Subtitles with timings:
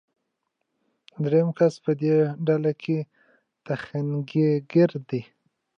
[1.23, 2.15] دریم کس په دې
[2.45, 2.97] ډله کې
[3.65, 5.21] تخنیکګر دی.